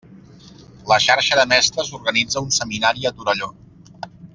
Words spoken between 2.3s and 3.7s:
un seminari a Torelló.